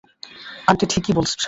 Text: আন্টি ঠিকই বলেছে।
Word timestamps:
আন্টি 0.67 0.85
ঠিকই 0.85 1.13
বলেছে। 1.13 1.35